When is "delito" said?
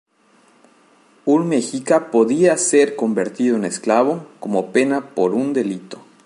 5.53-6.01